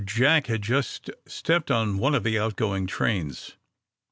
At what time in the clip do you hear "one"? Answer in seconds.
1.99-2.15